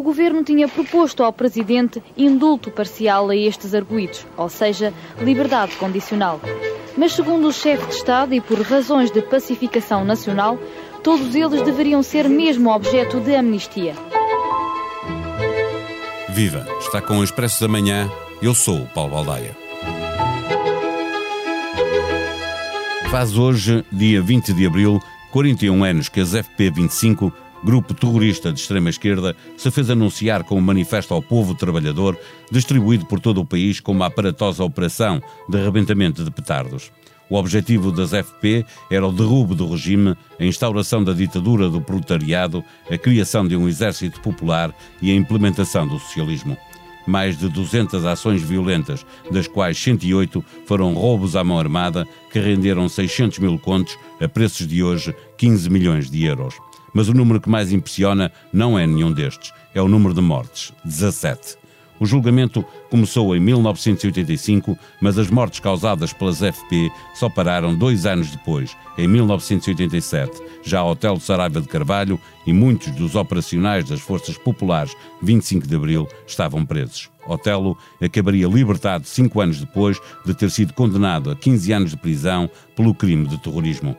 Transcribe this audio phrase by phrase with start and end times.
[0.00, 6.40] o governo tinha proposto ao presidente indulto parcial a estes arguídos, ou seja, liberdade condicional.
[6.96, 10.58] Mas, segundo o chefe de Estado e por razões de pacificação nacional,
[11.04, 13.94] todos eles deveriam ser mesmo objeto de amnistia.
[16.30, 16.66] Viva!
[16.78, 18.10] Está com o Expresso da Manhã.
[18.40, 19.54] Eu sou o Paulo Baldaia.
[23.10, 24.98] Faz hoje, dia 20 de abril,
[25.30, 27.30] 41 anos que as FP25,
[27.62, 32.18] grupo terrorista de extrema-esquerda, se fez anunciar com um manifesto ao povo trabalhador,
[32.50, 36.90] distribuído por todo o país como uma aparatosa operação de arrebentamento de petardos.
[37.30, 42.64] O objetivo das FP era o derrubo do regime, a instauração da ditadura do proletariado,
[42.90, 46.58] a criação de um exército popular e a implementação do socialismo.
[47.06, 52.88] Mais de 200 ações violentas, das quais 108 foram roubos à mão armada, que renderam
[52.88, 56.54] 600 mil contos, a preços de hoje 15 milhões de euros.
[56.94, 60.72] Mas o número que mais impressiona não é nenhum destes, é o número de mortes
[60.84, 61.60] 17.
[62.00, 68.30] O julgamento começou em 1985, mas as mortes causadas pelas FP só pararam dois anos
[68.30, 70.42] depois, em 1987.
[70.62, 76.08] Já Hotel Saraiva de Carvalho e muitos dos operacionais das Forças Populares 25 de Abril
[76.26, 77.10] estavam presos.
[77.26, 82.48] Otelo acabaria libertado cinco anos depois de ter sido condenado a 15 anos de prisão
[82.74, 83.94] pelo crime de terrorismo.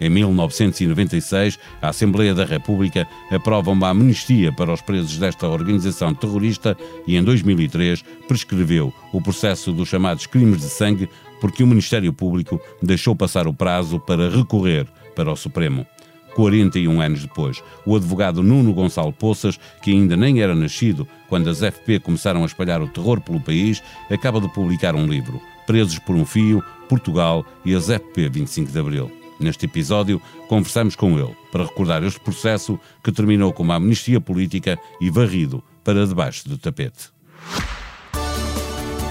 [0.00, 6.76] Em 1996, a Assembleia da República aprova uma amnistia para os presos desta organização terrorista
[7.06, 11.08] e, em 2003, prescreveu o processo dos chamados crimes de sangue
[11.40, 15.86] porque o Ministério Público deixou passar o prazo para recorrer para o Supremo.
[16.34, 21.60] 41 anos depois, o advogado Nuno Gonçalo Poças, que ainda nem era nascido quando as
[21.60, 26.16] FP começaram a espalhar o terror pelo país, acaba de publicar um livro, Presos por
[26.16, 29.23] um Fio, Portugal e as FP 25 de Abril.
[29.38, 34.78] Neste episódio, conversamos com ele para recordar este processo que terminou com uma amnistia política
[35.00, 37.12] e varrido para debaixo do tapete.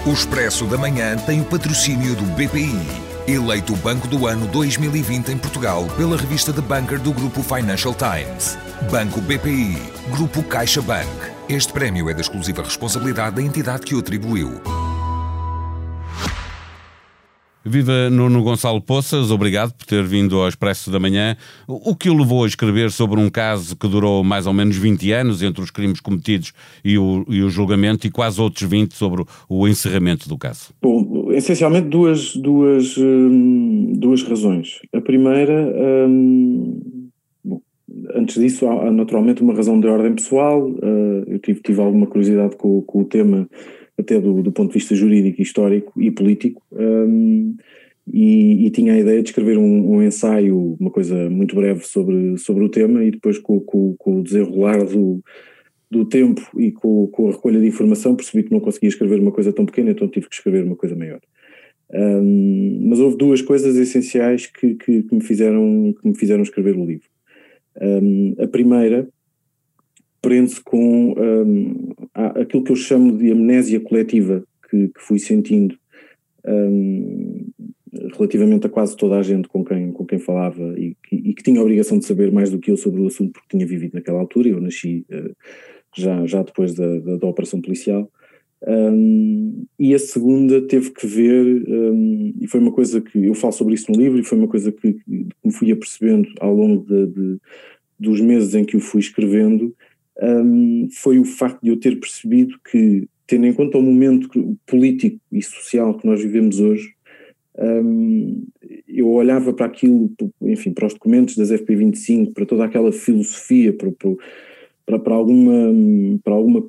[0.06, 2.78] O Expresso da Manhã tem o patrocínio do BPI,
[3.26, 7.94] eleito o Banco do Ano 2020 em Portugal pela revista The Banker do Grupo Financial
[7.94, 8.58] Times.
[8.90, 9.78] Banco BPI,
[10.10, 11.08] Grupo CaixaBank.
[11.48, 14.60] Este prémio é da exclusiva responsabilidade da entidade que o atribuiu.
[17.66, 21.34] Viva Nuno Gonçalo Poças, obrigado por ter vindo ao Expresso da Manhã.
[21.66, 25.10] O que o levou a escrever sobre um caso que durou mais ou menos 20
[25.12, 26.52] anos entre os crimes cometidos
[26.84, 30.74] e o, e o julgamento e quase outros 20 sobre o encerramento do caso?
[30.82, 34.80] Bom, essencialmente duas, duas, hum, duas razões.
[34.94, 37.08] A primeira, hum,
[37.42, 37.62] bom,
[38.14, 40.68] antes disso, há naturalmente uma razão de ordem pessoal.
[40.68, 43.48] Uh, eu tive, tive alguma curiosidade com, com o tema
[43.98, 47.56] até do, do, ponto de vista jurídico, histórico e político, um,
[48.12, 52.36] e, e, tinha a ideia de escrever um, um, ensaio, uma coisa muito breve sobre,
[52.36, 55.22] sobre o tema, e depois com, com, com o desenrolar do,
[55.90, 59.32] do tempo e com, com, a recolha de informação percebi que não conseguia escrever uma
[59.32, 61.20] coisa tão pequena, então tive que escrever uma coisa maior.
[61.92, 66.76] Um, mas houve duas coisas essenciais que, que, que, me fizeram, que me fizeram escrever
[66.76, 67.08] o livro.
[67.80, 69.08] Um, a primeira
[70.20, 75.76] prende-se com um, aquilo que eu chamo de amnésia coletiva que, que fui sentindo
[76.46, 77.46] um,
[78.16, 81.60] relativamente a quase toda a gente com quem, com quem falava e e que, tinha
[81.60, 84.20] a obrigação de saber mais do que eu sobre o assunto porque tinha vivido naquela
[84.20, 85.34] altura, eu nasci uh,
[85.96, 88.10] já, já depois da, da, da operação policial.
[88.66, 93.52] Um, e a segunda teve que ver, um, e foi uma coisa que eu falo
[93.52, 96.84] sobre isso no livro, e foi uma coisa que, que me fui apercebendo ao longo
[96.86, 97.38] de, de,
[97.98, 99.74] dos meses em que o fui escrevendo,
[100.22, 104.28] um, foi o facto de eu ter percebido que, tendo em conta o momento
[104.66, 106.94] político e social que nós vivemos hoje,
[107.58, 108.46] um,
[108.88, 110.10] eu olhava para aquilo,
[110.42, 113.90] enfim, para os documentos das FP25, para toda aquela filosofia, para,
[114.86, 115.72] para, para, alguma,
[116.22, 116.68] para alguma,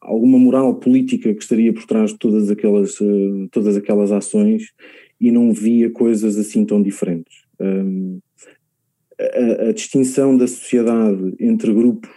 [0.00, 4.72] alguma moral política que estaria por trás de todas aquelas, uh, todas aquelas ações
[5.20, 7.44] e não via coisas assim tão diferentes.
[7.60, 8.20] Um,
[9.18, 12.10] a, a, distinção da sociedade entre grupos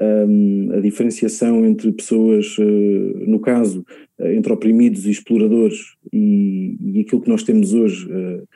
[0.00, 3.84] um, a diferenciação entre pessoas, uh, no caso,
[4.18, 8.46] uh, entre oprimidos e exploradores e, e, aquilo que nós temos hoje, uh,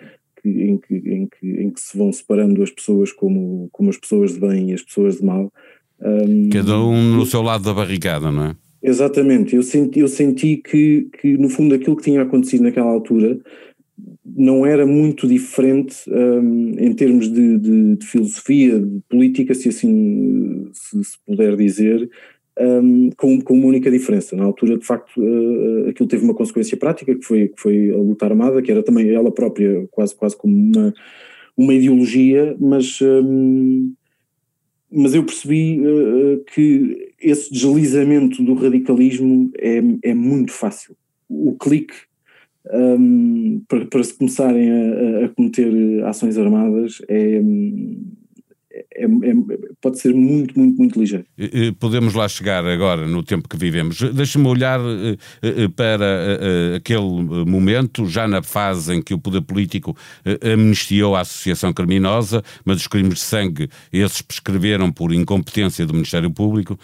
[0.42, 3.96] que, em, que, em, que, em, que, se vão separando as pessoas como, como as
[3.96, 5.52] pessoas de bem e as pessoas de mal.
[6.00, 8.56] Um, Cada um no seu lado da barricada, não é?
[8.80, 13.38] Exatamente, eu senti, eu senti que, que no fundo aquilo que tinha acontecido naquela altura
[14.24, 20.70] não era muito diferente um, em termos de, de, de, filosofia, de política, se assim
[20.72, 22.08] se, se puder dizer,
[22.60, 24.36] um, com, com, uma única diferença.
[24.36, 27.96] Na altura, de facto, uh, aquilo teve uma consequência prática, que foi, que foi a
[27.96, 30.94] luta armada, que era também ela própria quase, quase como uma,
[31.56, 33.92] uma ideologia, mas, um,
[34.90, 40.96] mas eu percebi uh, que esse deslizamento do radicalismo é, é muito fácil.
[41.28, 42.07] O clique
[42.72, 47.40] um, para, para, se começarem a, a, cometer ações armadas é,
[48.94, 49.34] é, é,
[49.80, 51.24] pode ser muito, muito, muito ligeiro.
[51.78, 54.00] Podemos lá chegar agora, no tempo que vivemos.
[54.12, 59.42] Deixa-me olhar eh, eh, para eh, aquele momento, já na fase em que o poder
[59.42, 59.96] político
[60.42, 66.30] amnistiou a associação criminosa, mas os crimes de sangue, esses prescreveram por incompetência do Ministério
[66.30, 66.78] Público.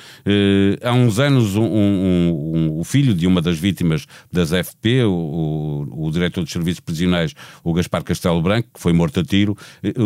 [0.82, 5.87] Há uns anos, um, um, um, o filho de uma das vítimas das FP, o,
[5.90, 9.56] o, diretor dos serviços prisionais, o Gaspar Castelo Branco, que foi morto a tiro,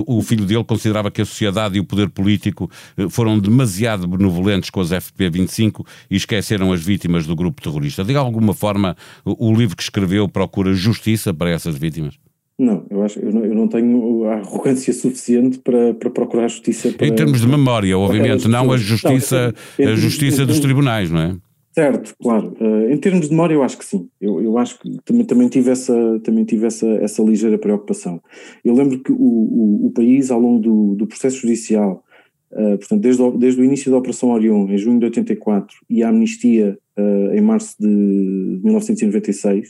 [0.06, 4.70] o filho dele considerava que a sociedade e o poder político eh, foram demasiado benevolentes
[4.70, 8.04] com as FP25 e esqueceram as vítimas do grupo terrorista.
[8.04, 12.19] De alguma forma, o livro que escreveu procura justiça para essas vítimas?
[12.58, 16.90] Não, eu acho eu não, eu não tenho a arrogância suficiente para, para procurar justiça.
[16.90, 21.20] Para, em termos de memória, obviamente, não a justiça, não, a justiça dos tribunais, não
[21.20, 21.36] é?
[21.78, 22.56] Certo, claro.
[22.60, 24.10] Uh, em termos de memória, eu acho que sim.
[24.20, 25.94] Eu, eu acho que também, também tive, essa,
[26.25, 28.20] também tive essa, essa ligeira preocupação.
[28.64, 32.02] Eu lembro que o, o, o país, ao longo do, do processo judicial,
[32.50, 36.02] uh, portanto, desde o, desde o início da Operação Orion, em junho de 84, e
[36.02, 39.69] a amnistia uh, em março de 1996,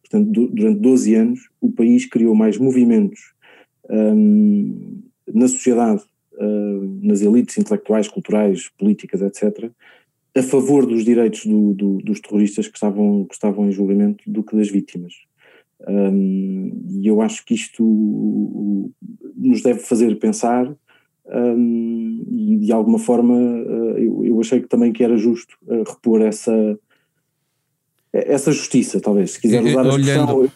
[0.00, 3.32] portanto, do, durante 12 anos, o país criou mais movimentos
[3.90, 5.02] um,
[5.34, 6.04] na sociedade,
[7.02, 9.72] nas elites intelectuais, culturais, políticas, etc.,
[10.38, 14.42] a favor dos direitos do, do, dos terroristas que estavam, que estavam em julgamento do
[14.42, 15.14] que das vítimas.
[15.86, 18.92] Um, e eu acho que isto
[19.36, 20.74] nos deve fazer pensar
[21.26, 25.84] um, e de alguma forma uh, eu, eu, achei que também que era justo uh,
[25.84, 26.78] repor essa
[28.10, 30.50] essa justiça, talvez, se quiser usar a expressão,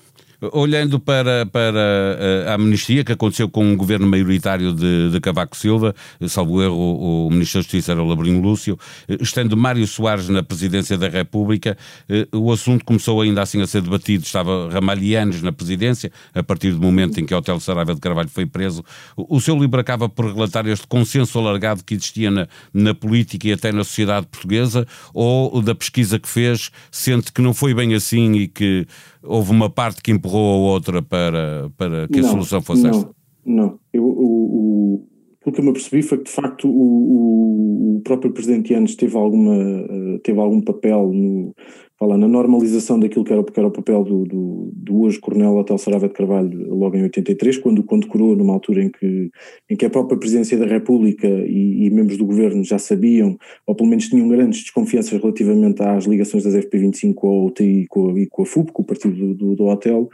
[0.50, 1.79] Olhando para, para
[2.19, 5.94] eh, a amnistia que aconteceu com o governo maioritário de, de Cavaco Silva,
[6.27, 10.43] salvo erro, o, Ministro da Justiça era o Labrinho Lúcio, eh, estando Mário Soares na
[10.43, 11.79] presidência da República,
[12.09, 14.25] eh, o assunto começou ainda assim a ser debatido.
[14.25, 18.44] Estava Ramalhianos na presidência, a partir do momento em que Hotel Saraiva de Carvalho foi
[18.44, 18.85] preso.
[19.17, 23.53] O seu livro acaba por relatar este consenso alargado que existia na, na política e
[23.53, 28.33] até na sociedade portuguesa, ou da pesquisa que fez, sente que não foi bem assim
[28.33, 28.89] e que
[29.23, 32.90] houve uma parte que empurrou a outra para, para que não, a solução fosse não,
[32.90, 33.11] esta?
[33.44, 35.08] Não, eu, o,
[35.44, 39.17] o, que eu me apercebi foi que de facto o, o próprio Presidente Yanes teve,
[39.17, 41.55] alguma, eh, teve algum papel no,
[42.03, 45.56] fala, na normalização daquilo que era, que era o papel do, do, do hoje Coronel
[45.56, 49.31] Hotel Sarava de Carvalho logo em 83, quando condecorou numa altura em que,
[49.71, 53.75] em que a própria Presidência da República e, e, membros do Governo já sabiam, ou
[53.75, 58.21] pelo menos tinham grandes desconfianças relativamente às ligações das FP25 ao UTI e com a,
[58.21, 60.09] e com a FUB, com o partido do, do, do Hotel.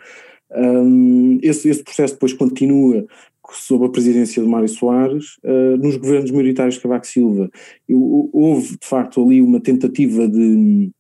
[0.55, 3.07] Um, esse, esse processo depois continua
[3.55, 7.51] sob a presidência de Mário Soares, uh, nos governos maioritários de Cavaco Silva.
[7.89, 10.91] houve, de facto, ali uma tentativa de,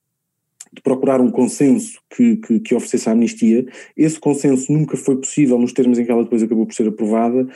[0.73, 3.67] de procurar um consenso que, que, que, oferecesse a amnistia.
[3.97, 7.47] Esse consenso nunca foi possível nos termos em que ela depois acabou por ser aprovada,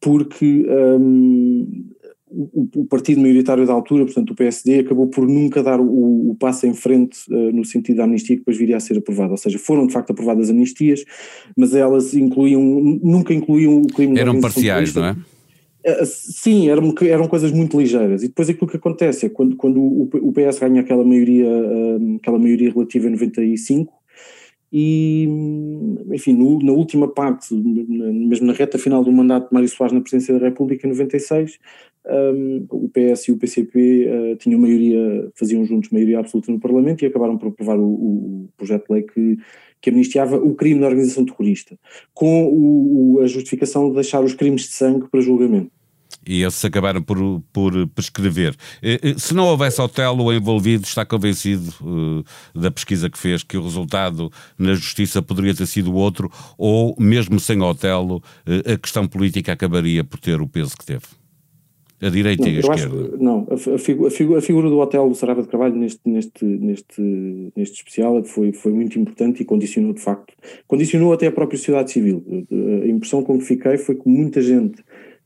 [0.00, 1.90] porque um,
[2.30, 6.36] o, o, partido maioritário da altura, portanto o PSD, acabou por nunca dar o, o
[6.38, 9.32] passo em frente uh, no sentido da amnistia que depois viria a ser aprovada.
[9.32, 11.04] Ou seja, foram de facto aprovadas amnistias,
[11.56, 12.62] mas elas incluíam,
[13.02, 15.16] nunca incluíam o crime Eram parciais, não é?
[15.82, 18.22] Eh, sim, eram, eram coisas muito ligeiras.
[18.22, 22.38] E depois aquilo que acontece é quando, quando o, PS ganha aquela maioria, eh, aquela
[22.38, 24.00] maioria relativa em 95,
[24.72, 25.26] e,
[26.12, 30.00] enfim, no, na última parte, mesmo na reta final do mandato de Mário Soares na
[30.00, 31.58] presidência da República em 96,
[32.06, 36.60] um, eh, o PS e o PCP uh, tinham maioria, faziam juntos maioria absoluta no
[36.60, 39.38] Parlamento e acabaram por aprovar o, o projeto de lei que,
[39.80, 41.78] que amnistiava o crime da organização terrorista,
[42.14, 45.70] com o, o, a justificação de deixar os crimes de sangue para julgamento
[46.26, 47.18] e esses acabaram por,
[47.52, 48.54] por prescrever.
[48.82, 53.56] Eh, eh, se não houvesse Otelo envolvido, está convencido uh, da pesquisa que fez que
[53.56, 59.52] o resultado na justiça poderia ter sido outro, ou mesmo sem Otelo, a questão política
[59.52, 61.19] acabaria por ter o peso que teve?
[62.02, 63.16] A direita não, e a esquerda?
[63.18, 67.02] Não, a, a, figura, a, figura, do Otelo do Sarava de Carvalho neste, neste, neste,
[67.54, 70.32] neste especial foi, foi muito importante e condicionou de facto,
[70.66, 72.24] condicionou até a própria sociedade civil.
[72.82, 74.82] A impressão com que fiquei foi que muita gente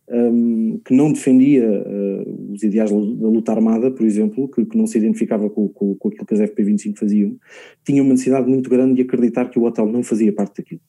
[0.08, 4.86] um, que não defendia uh, os ideais da luta armada, por exemplo, que, que não
[4.86, 7.36] se identificava com, com, com, aquilo que as FP25 faziam,
[7.84, 10.80] tinha uma necessidade muito grande de acreditar que o hotel não fazia parte daquilo.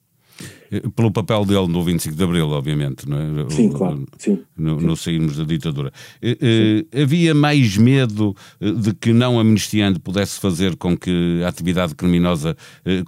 [0.71, 3.49] Eh, pelo papel dele no 25 de Abril, obviamente, não é?
[3.49, 4.05] Sim, claro.
[4.17, 4.85] Sim, no, sim.
[4.85, 5.91] no sairmos da ditadura.
[6.21, 12.55] Eh, havia mais medo de que não amnistiando pudesse fazer com que a atividade criminosa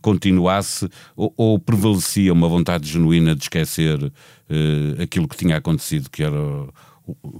[0.01, 4.11] continuasse ou, ou prevalecia uma vontade genuína de esquecer
[5.01, 6.37] aquilo que tinha acontecido, que era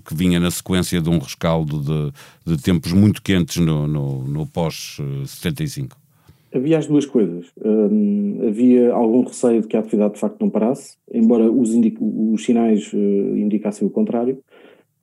[0.06, 4.46] que vinha na sequência de um rescaldo de, de tempos muito quentes no, no, no
[4.48, 5.92] pós-75?
[6.58, 7.52] Havia as duas coisas.
[7.64, 12.44] Um, havia algum receio de que a atividade de facto não parasse, embora os, os
[12.44, 14.40] sinais uh, indicassem o contrário,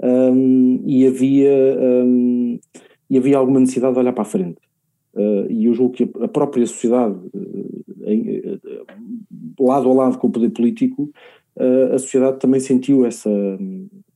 [0.03, 2.59] um, e, havia, um,
[3.09, 4.64] e havia alguma necessidade de olhar para a frente.
[5.15, 8.61] Uh, e eu julgo que a, própria sociedade, uh, em,
[9.59, 11.11] lado a lado com o poder político,
[11.93, 13.31] a sociedade também sentiu essa,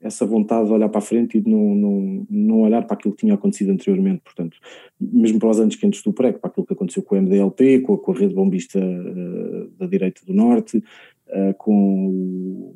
[0.01, 3.15] essa vontade de olhar para a frente e de não, não, não olhar para aquilo
[3.15, 4.57] que tinha acontecido anteriormente, portanto,
[5.01, 7.95] mesmo para os anos quentes do PREC, para aquilo que aconteceu com o MDLP, com
[7.95, 12.75] a, com a rede bombista uh, da direita do Norte, uh, com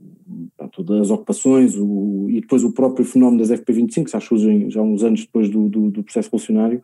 [0.72, 4.80] todas as ocupações o, e depois o próprio fenómeno das FP25, que já surgem já
[4.80, 6.82] uns anos depois do, do, do processo revolucionário,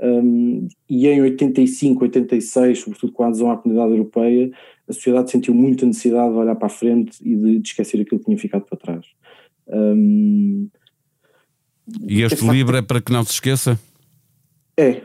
[0.00, 4.50] um, e em 85, 86, sobretudo com a adesão à comunidade europeia,
[4.88, 8.18] a sociedade sentiu muita necessidade de olhar para a frente e de, de esquecer aquilo
[8.20, 9.06] que tinha ficado para trás.
[9.66, 10.68] Um,
[12.06, 13.78] e este é livro é para que não se esqueça?
[14.76, 15.02] É.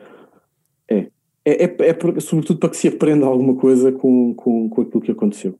[0.90, 1.08] É.
[1.46, 5.12] É, é, é, sobretudo para que se aprenda alguma coisa com, com, com aquilo que
[5.12, 5.58] aconteceu.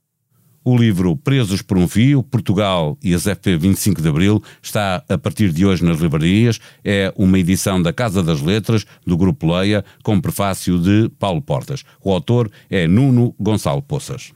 [0.66, 5.18] O livro Presos por um Fio, Portugal e as FP 25 de Abril está a
[5.18, 6.58] partir de hoje nas livrarias.
[6.82, 11.84] É uma edição da Casa das Letras, do Grupo Leia, com prefácio de Paulo Portas.
[12.02, 14.32] O autor é Nuno Gonçalo Poças.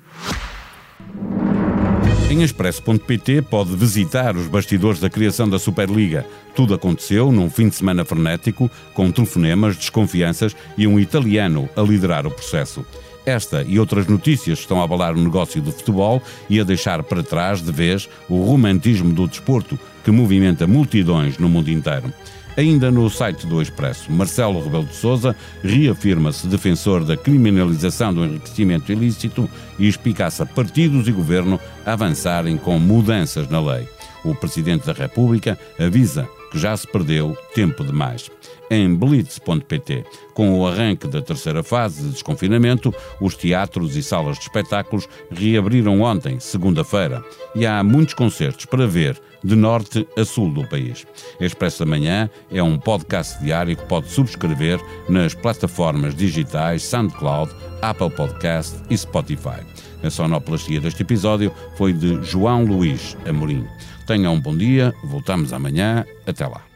[2.31, 6.27] Em expresso.pt pode visitar os bastidores da criação da Superliga.
[6.55, 12.27] Tudo aconteceu num fim de semana frenético, com telefonemas, desconfianças e um italiano a liderar
[12.27, 12.85] o processo.
[13.29, 17.23] Esta e outras notícias estão a abalar o negócio do futebol e a deixar para
[17.23, 22.11] trás de vez o romantismo do desporto que movimenta multidões no mundo inteiro.
[22.57, 28.91] Ainda no site do Expresso, Marcelo Rebelo de Sousa reafirma-se defensor da criminalização do enriquecimento
[28.91, 29.47] ilícito
[29.79, 33.87] e espicaça partidos e governo a avançarem com mudanças na lei.
[34.25, 38.31] O Presidente da República avisa que já se perdeu tempo demais
[38.71, 40.05] em blitz.pt.
[40.35, 46.01] Com o arranque da terceira fase de desconfinamento, os teatros e salas de espetáculos reabriram
[46.01, 51.07] ontem, segunda-feira, e há muitos concertos para ver de norte a sul do país.
[51.41, 58.11] Expresso da Manhã é um podcast diário que pode subscrever nas plataformas digitais SoundCloud, Apple
[58.11, 59.61] Podcast e Spotify.
[60.03, 63.67] A sonoplastia deste episódio foi de João Luís Amorim.
[64.07, 66.05] Tenham um bom dia, voltamos amanhã.
[66.27, 66.68] Até lá.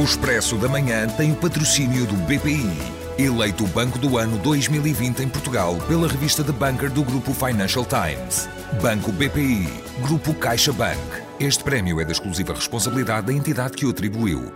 [0.00, 2.72] O Expresso da Manhã tem o patrocínio do BPI,
[3.18, 7.84] eleito o Banco do Ano 2020 em Portugal pela revista The Banker do Grupo Financial
[7.84, 8.48] Times.
[8.80, 9.68] Banco BPI,
[10.00, 10.98] Grupo CaixaBank.
[11.38, 14.50] Este prémio é da exclusiva responsabilidade da entidade que o atribuiu.